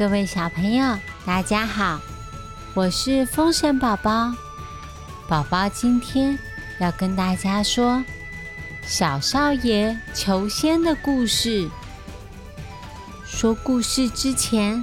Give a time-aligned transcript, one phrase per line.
[0.00, 2.00] 各位小朋友，大家好，
[2.72, 4.32] 我是风神宝宝。
[5.28, 6.38] 宝宝今天
[6.78, 8.02] 要跟大家说
[8.82, 11.68] 小少爷求仙的故事。
[13.26, 14.82] 说故事之前，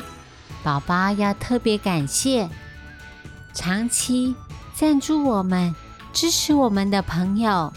[0.61, 2.47] 宝宝要特别感谢
[3.55, 4.35] 长期
[4.75, 5.73] 赞助我们、
[6.13, 7.73] 支持我们的朋友。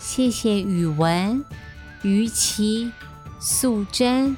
[0.00, 1.44] 谢谢宇文、
[2.02, 2.90] 于琪、
[3.38, 4.36] 素贞、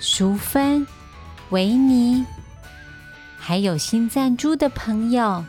[0.00, 0.84] 淑芬、
[1.50, 2.24] 维尼，
[3.36, 5.44] 还有新赞助的朋友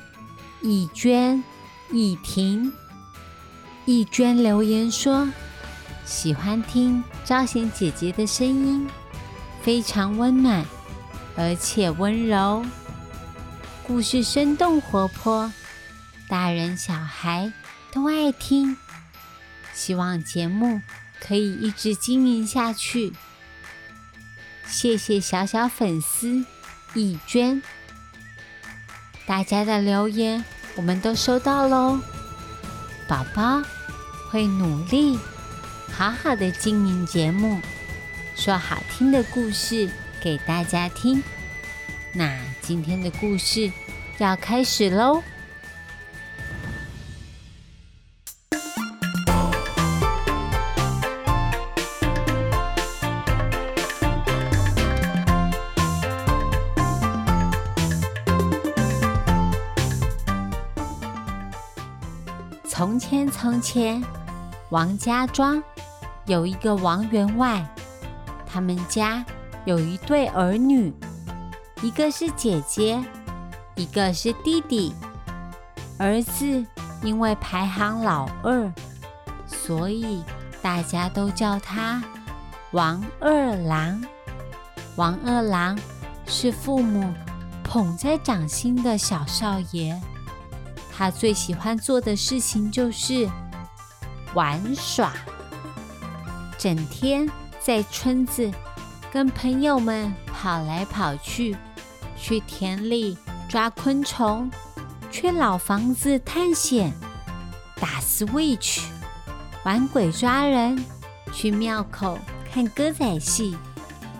[0.64, 1.44] 易娟、
[1.92, 2.74] 易婷。
[3.86, 5.30] 易娟留言说
[6.04, 8.88] ：“喜欢听昭贤姐姐的声音，
[9.62, 10.66] 非常温暖，
[11.38, 12.66] 而且温柔，
[13.86, 15.54] 故事生动活泼，
[16.28, 17.54] 大人小孩
[17.92, 18.76] 都爱听。”
[19.72, 20.82] 希望节目
[21.20, 23.14] 可以一直经营下去。
[24.72, 26.44] 谢谢小小粉丝
[26.96, 27.62] 易娟，
[29.26, 30.44] 大家的留言
[30.76, 32.00] 我们都收到喽。
[33.08, 33.62] 宝宝
[34.30, 35.20] 会努力
[35.92, 37.60] 好好的经营节目，
[38.36, 39.90] 说好听的故事
[40.22, 41.22] 给大家听。
[42.14, 43.72] 那今天的故事
[44.20, 45.22] 要开始喽。
[63.32, 64.04] 从前，
[64.70, 65.64] 王家庄
[66.26, 67.66] 有一个王员外，
[68.46, 69.26] 他们家
[69.66, 70.94] 有一对儿女，
[71.82, 73.04] 一个是姐姐，
[73.76, 74.94] 一个是弟弟。
[75.98, 76.66] 儿子
[77.02, 78.72] 因为排行老二，
[79.48, 80.24] 所以
[80.62, 82.04] 大家都叫他
[82.72, 84.04] 王二郎。
[84.98, 85.78] 王二郎
[86.28, 87.12] 是父母
[87.64, 90.00] 捧在掌心的小少爷。
[90.96, 93.28] 他最喜欢做的事情就是
[94.34, 95.14] 玩耍，
[96.58, 97.28] 整天
[97.60, 98.52] 在村子
[99.12, 101.56] 跟朋友们跑来跑去，
[102.16, 103.18] 去田里
[103.50, 104.52] 抓昆虫，
[105.10, 106.94] 去老房子探险，
[107.80, 108.82] 打 switch，
[109.64, 110.86] 玩鬼抓人，
[111.34, 112.20] 去庙口
[112.54, 113.58] 看歌仔戏，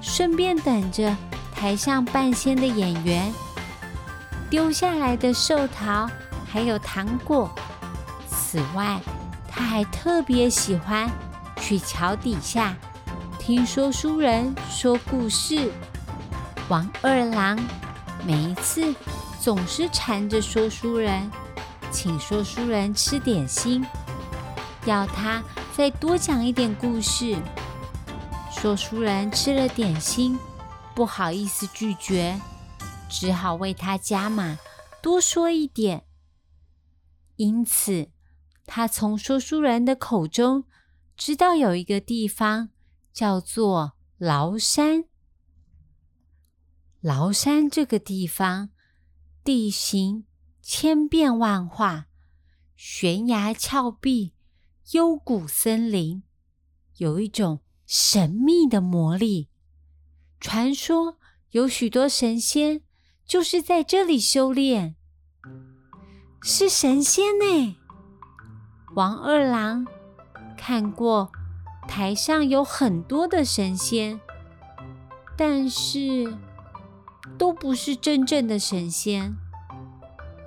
[0.02, 1.16] 顺便等着
[1.54, 3.32] 台上扮仙的演员
[4.50, 6.10] 丢下来的寿桃。
[6.52, 7.50] 还有糖果。
[8.28, 9.00] 此外，
[9.48, 11.10] 他还特别喜欢
[11.62, 12.76] 去桥底下
[13.40, 15.72] 听说书人说故事。
[16.68, 17.58] 王二郎
[18.26, 18.94] 每一次
[19.40, 21.32] 总是缠着说书人，
[21.90, 23.86] 请说书人吃点心，
[24.84, 25.42] 要他
[25.74, 27.38] 再多讲一点故事。
[28.52, 30.38] 说书人吃了点心，
[30.94, 32.40] 不好意思拒绝，
[33.10, 34.58] 只好为他加码，
[35.02, 36.04] 多说一点。
[37.36, 38.10] 因此，
[38.66, 40.66] 他从说书人的口中
[41.16, 42.70] 知道有一个地方
[43.12, 45.06] 叫做崂山。
[47.02, 48.70] 崂山这个地方
[49.44, 50.26] 地形
[50.62, 52.08] 千变万化，
[52.76, 54.34] 悬崖峭壁、
[54.92, 56.22] 幽谷森林，
[56.98, 59.50] 有一种神秘的魔力。
[60.40, 61.18] 传说
[61.52, 62.82] 有许多神仙
[63.26, 64.96] 就是在这里修炼。
[66.44, 67.78] 是神仙呢！
[68.96, 69.86] 王二郎
[70.58, 71.32] 看过
[71.88, 74.20] 台上有很多的神仙，
[75.38, 76.36] 但是
[77.38, 79.36] 都不是真正的神仙。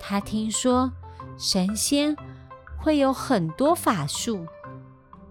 [0.00, 0.92] 他听说
[1.38, 2.16] 神仙
[2.76, 4.46] 会有很多法术，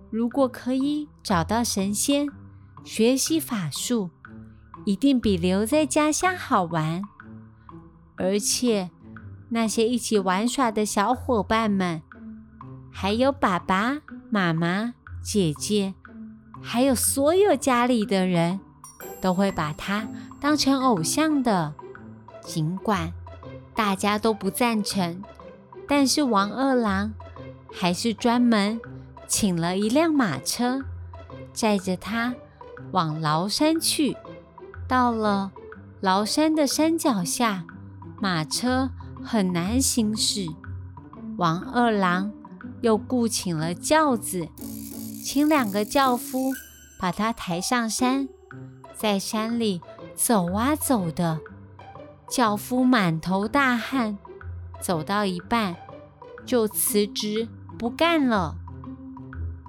[0.09, 2.29] 如果可以找到神仙
[2.85, 4.11] 学习法术，
[4.85, 7.01] 一定比留在家乡好玩，
[8.15, 8.89] 而且。
[9.53, 12.01] 那些一起玩耍的小伙伴们，
[12.91, 13.99] 还有爸爸
[14.31, 15.93] 妈妈、姐姐，
[16.59, 18.59] 还有所有家里的人，
[19.21, 20.07] 都会把他
[20.41, 21.75] 当成偶像的。
[22.41, 23.13] 尽管
[23.75, 25.21] 大家都不赞成，
[25.87, 27.13] 但是王二郎
[27.71, 28.81] 还是专门
[29.27, 30.83] 请了一辆马车，
[31.53, 32.33] 载着他
[32.91, 34.17] 往崂山去。
[34.87, 35.51] 到了
[36.01, 37.65] 崂山的山脚下，
[38.19, 38.89] 马车。
[39.23, 40.47] 很难行驶，
[41.37, 42.31] 王二郎
[42.81, 44.49] 又雇请了轿子，
[45.23, 46.51] 请两个轿夫
[46.99, 48.27] 把他抬上山，
[48.95, 49.81] 在山里
[50.15, 51.39] 走啊走的，
[52.29, 54.17] 轿夫满头大汗，
[54.81, 55.75] 走到一半
[56.45, 57.47] 就辞职
[57.79, 58.57] 不干了，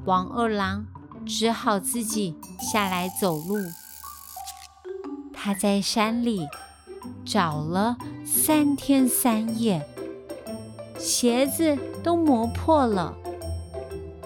[0.04, 0.84] 王二郎
[1.24, 3.56] 只好自己下来走路。
[5.32, 6.46] 他在山里
[7.24, 9.84] 找了三天三夜，
[10.98, 13.14] 鞋子都磨破了，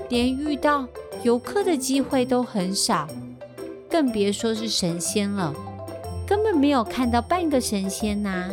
[0.09, 0.87] 连遇到
[1.23, 3.07] 游客的机会都很少，
[3.91, 5.55] 更别说是神仙了。
[6.27, 8.51] 根本没有看到半个神仙呐！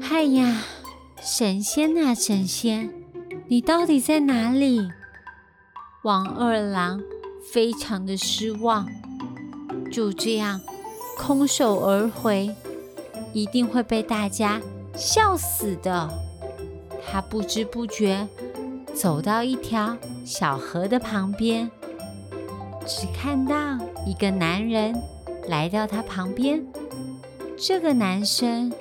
[0.00, 0.62] 嗨呀，
[1.20, 2.90] 神仙呐，神仙，
[3.46, 4.88] 你到底在哪里？
[6.02, 7.00] 王二郎
[7.52, 8.88] 非常的失望，
[9.92, 10.60] 就这样
[11.16, 12.54] 空手而回，
[13.36, 14.58] 一定会被大家
[14.96, 16.08] 笑死的。
[17.06, 18.26] 他不知不觉
[18.94, 19.94] 走到一条
[20.24, 21.70] 小河的旁边，
[22.86, 23.54] 只看到
[24.06, 24.94] 一个男人。
[25.48, 26.66] 来到他旁边，
[27.56, 28.72] 这个男生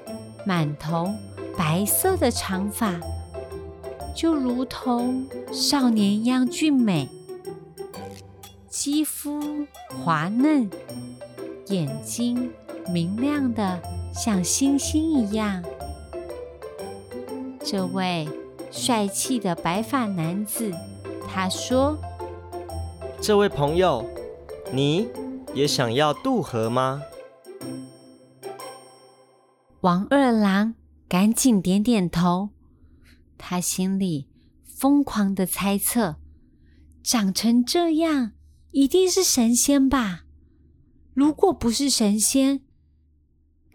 [0.48, 1.14] 满头
[1.56, 3.00] 白色的长发，
[4.16, 7.08] 就如同少年一样俊美，
[8.68, 9.68] 肌肤
[10.04, 10.68] 滑嫩，
[11.68, 12.50] 眼睛
[12.92, 13.82] 明亮的
[14.14, 15.64] 像星星一样。
[17.64, 18.28] 这位
[18.72, 20.72] 帅气的白发男子，
[21.28, 21.98] 他说
[23.22, 24.06] ：“这位朋友，
[24.74, 25.08] 你。”
[25.56, 27.02] 也想要渡河吗？
[29.80, 30.76] 王二郎
[31.08, 32.50] 赶紧点点头，
[33.38, 34.28] 他心里
[34.66, 36.18] 疯狂的猜测：
[37.02, 38.34] 长成这样，
[38.72, 40.26] 一定是神仙吧？
[41.14, 42.60] 如果不是神仙，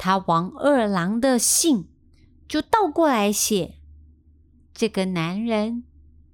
[0.02, 1.90] 他王二郎的信
[2.48, 3.74] 就倒过来写。
[4.72, 5.84] 这个男人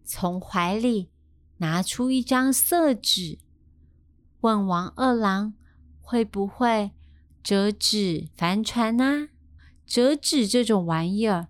[0.04, 1.10] 从怀里
[1.56, 3.40] 拿出一张色纸。
[4.42, 5.54] 问王二郎
[6.00, 6.92] 会不会
[7.42, 9.30] 折纸帆船呢？
[9.84, 11.48] 折纸这种玩意儿，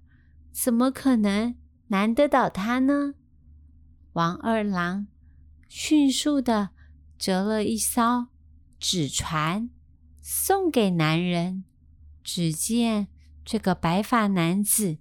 [0.51, 1.55] 怎么可能
[1.89, 3.13] 难得倒他呢？
[4.15, 5.07] 王二郎
[5.69, 6.71] 迅速的
[7.19, 8.29] 折了一艘
[8.79, 9.69] 纸船，
[10.23, 11.65] 送给男人。
[12.27, 13.07] 只见
[13.45, 14.99] 这个白发男子，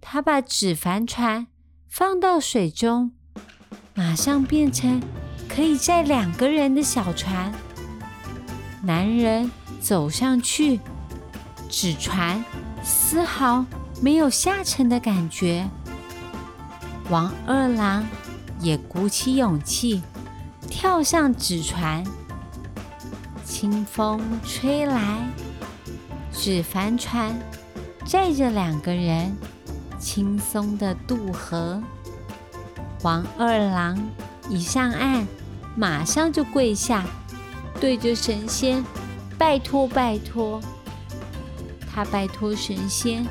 [0.00, 1.46] 他把纸帆船
[1.88, 3.12] 放到水中，
[3.94, 5.00] 马上变成。
[5.48, 7.52] 可以载两个人的小船，
[8.82, 9.50] 男人
[9.80, 10.80] 走上去，
[11.68, 12.42] 纸船
[12.82, 13.66] 丝毫
[14.00, 15.68] 没有下沉的感觉。
[17.10, 18.08] 王二郎
[18.60, 20.02] 也鼓起勇气
[20.70, 22.02] 跳上纸船，
[23.44, 25.28] 清风吹来，
[26.32, 27.38] 纸帆船
[28.04, 29.36] 载着两个人
[29.98, 31.82] 轻松的渡河。
[33.02, 33.98] 王二郎
[34.48, 35.26] 一上岸。
[35.74, 37.02] 马上就跪下，
[37.80, 38.84] 对着神仙
[39.38, 40.60] 拜托拜托。
[41.90, 43.26] 他拜托神仙，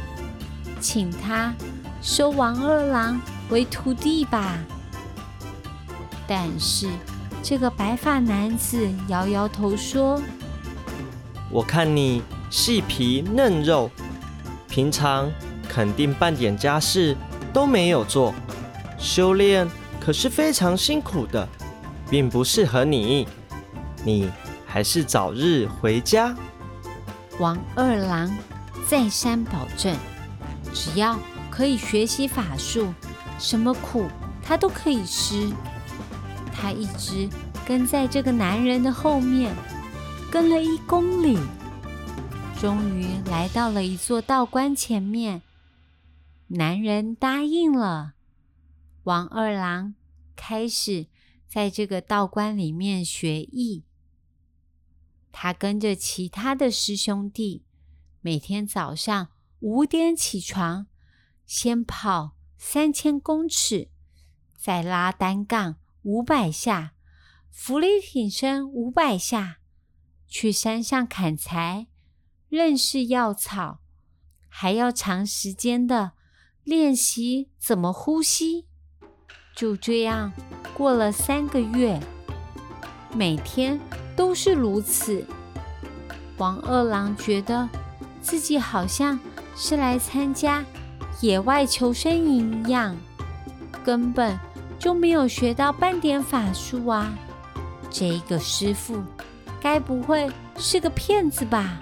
[0.79, 1.53] 请他
[2.01, 3.21] 收王二郎
[3.51, 4.57] 为徒弟吧。
[6.27, 6.89] 但是
[7.43, 10.19] 这个白发男子摇摇头说
[11.51, 13.89] ：“我看你细皮嫩肉，
[14.69, 15.31] 平常
[15.67, 17.17] 肯定半点家事
[17.51, 18.31] 都没有做，
[18.99, 19.67] 修炼
[19.99, 21.47] 可是非常辛苦的。”
[22.11, 23.25] 并不适合你，
[24.03, 24.29] 你
[24.65, 26.35] 还是早日回家。
[27.39, 28.29] 王二郎
[28.85, 29.95] 再三保证，
[30.73, 31.17] 只要
[31.49, 32.93] 可以学习法术，
[33.39, 34.07] 什么苦
[34.43, 35.49] 他都可以吃。
[36.51, 37.29] 他一直
[37.65, 39.55] 跟在这个男人的后面，
[40.29, 41.39] 跟了一公里，
[42.61, 45.41] 终于来到了一座道观前面。
[46.49, 48.13] 男人答应了，
[49.01, 49.95] 王二郎
[50.35, 51.07] 开始。
[51.47, 53.83] 在这个道观里面学艺，
[55.31, 57.65] 他跟着其他的师兄弟，
[58.21, 60.85] 每天早上五点起床，
[61.47, 63.89] 先跑三千公尺，
[64.55, 66.93] 再拉单杠五百下，
[67.49, 69.57] 浮力挺身五百下，
[70.29, 71.87] 去山上砍柴，
[72.51, 73.79] 认识药草，
[74.49, 76.11] 还要长时间的
[76.65, 78.65] 练习怎么呼吸。
[79.55, 80.33] 就这样
[80.73, 81.97] 过了三个月，
[83.15, 83.79] 每天
[84.17, 85.25] 都是如此。
[86.39, 87.69] 王二郎觉得
[88.21, 89.17] 自己好像
[89.55, 90.65] 是来参加
[91.21, 92.97] 野外求生营一样，
[93.81, 94.37] 根本
[94.77, 97.17] 就没有学到半点法术啊！
[97.89, 99.01] 这个师傅
[99.61, 101.79] 该不会是个骗子吧？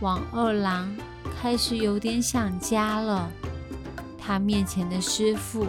[0.00, 0.94] 王二郎
[1.40, 3.30] 开始有点想家了。
[4.18, 5.66] 他面前的师傅。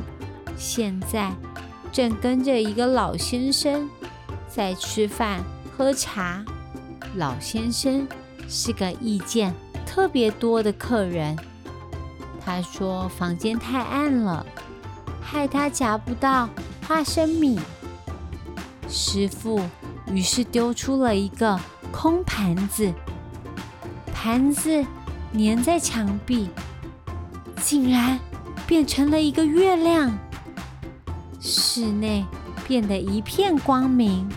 [0.60, 1.32] 现在
[1.92, 3.88] 正跟着一个老先生
[4.50, 5.44] 在吃饭
[5.78, 6.44] 喝茶。
[7.16, 8.08] 老先生
[8.50, 9.54] 是个意见
[9.86, 11.38] 特别多的客人。
[12.44, 14.44] 他说房间太暗了，
[15.22, 16.50] 害他夹不到
[16.88, 17.60] 花生米。
[18.90, 19.62] 师傅
[20.08, 21.60] 于是丢出了一个
[21.92, 22.92] 空盘子，
[24.28, 24.86] 盘子
[25.38, 26.50] 粘在墙壁，
[27.62, 28.20] 竟然
[28.68, 30.20] 变成了一个月亮。
[31.40, 32.26] 室内
[32.68, 34.28] 变得一片光明。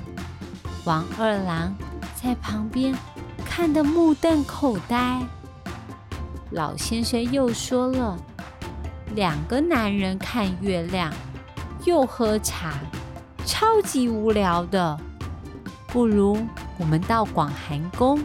[0.84, 1.76] 王二郎
[2.14, 2.94] 在旁边
[3.44, 5.20] 看得目瞪口呆。
[6.52, 8.16] 老先生又说了
[9.16, 11.12] ：“两个男人看月亮，
[11.84, 12.74] 又喝茶，
[13.44, 14.96] 超级无聊的。
[15.88, 16.38] 不如
[16.78, 18.20] 我们到广寒宫，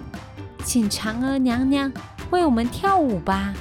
[0.65, 1.89] 请嫦娥娘娘
[2.31, 3.53] 为我们跳舞吧。”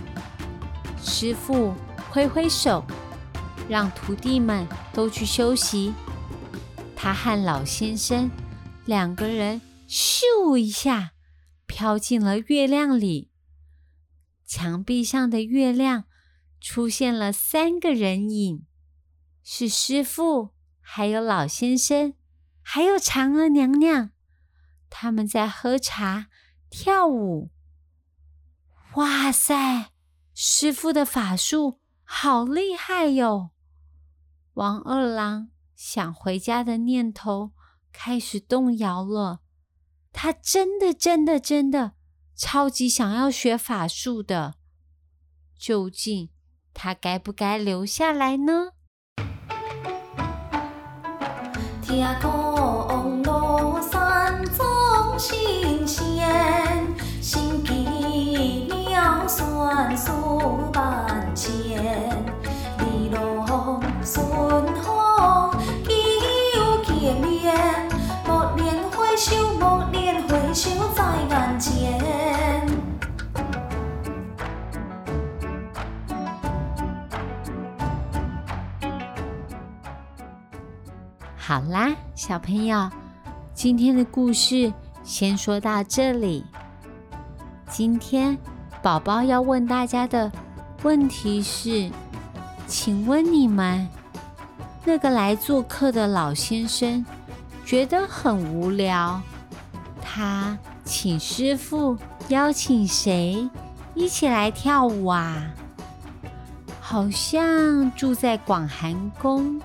[1.00, 1.74] 师傅
[2.10, 2.84] 挥挥手，
[3.68, 5.94] 让徒弟们都去休息。
[6.96, 8.30] 他和老先生
[8.86, 11.12] 两个人咻一下
[11.66, 13.30] 飘进了月亮里。
[14.46, 16.04] 墙壁上的月亮
[16.60, 18.64] 出现了三个人影，
[19.42, 22.14] 是师傅，还有老先生，
[22.62, 24.10] 还有嫦娥娘娘。
[24.88, 26.28] 他们在喝茶、
[26.76, 27.50] 跳舞。
[28.96, 29.92] 哇塞，
[30.34, 33.50] 师傅的法术好厉害哟！
[34.54, 37.52] 王二郎想回家的念头
[37.92, 39.38] 开始动摇了。
[40.12, 41.92] 他真的、真的、真的。
[42.34, 44.54] 超级想要学法术的，
[45.56, 46.30] 究竟
[46.72, 48.72] 他该不该留下来呢？
[51.80, 55.63] 听讲庐山总新
[81.46, 82.88] 好啦，小朋友，
[83.52, 84.72] 今天的故事
[85.02, 86.42] 先说到这里。
[87.68, 88.38] 今天
[88.82, 90.32] 宝宝要问大家的
[90.82, 91.90] 问题是：
[92.66, 93.86] 请问你们，
[94.86, 97.04] 那个来做客的老先生
[97.62, 99.20] 觉得很无聊，
[100.00, 101.94] 他请师傅
[102.28, 103.46] 邀请谁
[103.94, 105.50] 一起来跳舞啊？
[106.80, 109.60] 好像住在广寒宫。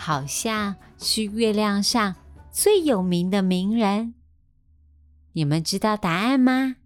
[0.00, 2.14] 好像是月亮上
[2.50, 4.14] 最有名的名人，
[5.34, 6.76] 你们知道答案吗？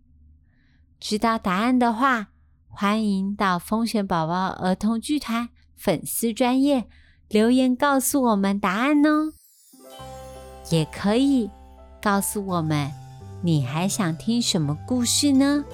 [0.99, 2.31] 知道答案的话，
[2.67, 6.89] 欢迎到风险宝宝儿童剧团粉丝专业
[7.29, 9.33] 留言告诉我们答案哦。
[10.73, 11.49] 也可以
[12.03, 12.91] 告诉我们，
[13.43, 15.65] 你还想听什么故事呢？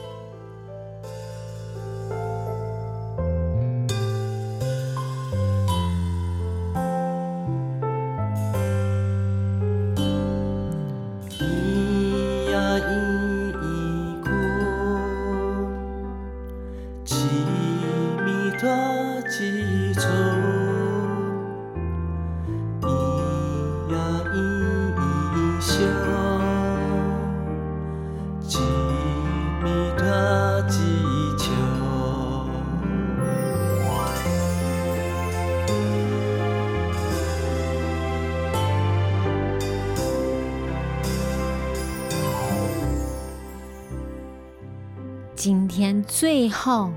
[46.12, 46.90] 最后，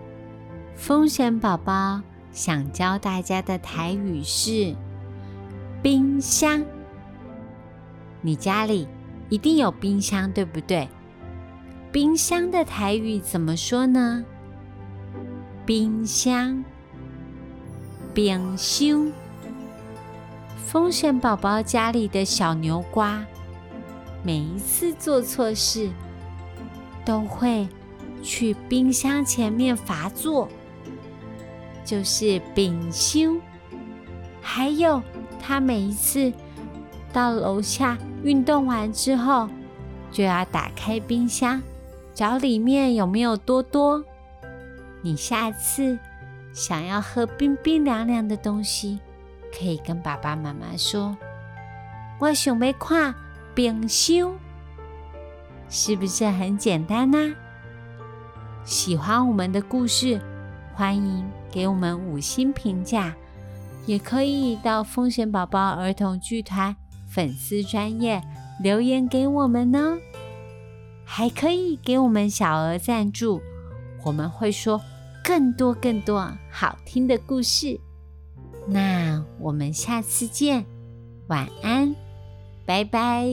[0.76, 2.02] 风险宝宝
[2.32, 4.76] 想教大家的台语是
[5.84, 6.66] “冰箱”。
[8.22, 8.88] 你家里
[9.30, 10.90] 一定有冰箱，对不对？
[11.92, 14.26] 冰箱的台语怎么说呢？
[15.64, 16.66] 冰箱，
[18.16, 19.12] 冰箱。
[20.66, 23.24] 风险宝宝家里的小牛瓜，
[24.24, 25.92] 每一次做错事
[27.06, 27.68] 都会。
[28.24, 30.48] 去冰箱前面罚坐，
[31.86, 33.38] 就是丙修。
[34.42, 35.04] 还有，
[35.40, 36.34] 他每一次
[37.12, 39.48] 到楼下运动完之后，
[40.10, 41.62] 就要打开冰箱，
[42.14, 44.04] 找里面有没有多多。
[45.02, 46.00] 你下次
[46.54, 49.00] 想要喝冰冰凉凉的东西，
[49.58, 51.18] 可以跟爸爸妈妈说
[52.20, 53.14] ：“我想要看
[53.54, 54.34] 冰修。”
[55.68, 57.36] 是不是很简单呢？
[58.66, 60.20] 喜欢我们的故事，
[60.74, 63.14] 欢迎给我们五星评价，
[63.86, 66.76] 也可以到风险宝宝儿童剧团
[67.08, 68.22] 粉丝专业
[68.62, 69.98] 留言给我们呢。
[71.06, 73.42] 还可以给我们小额赞助，
[74.06, 74.82] 我们会说
[75.24, 77.80] 更多更多好听的故事。
[78.66, 80.66] 那我们下次见，
[81.28, 81.94] 晚安，
[82.66, 83.28] 拜拜。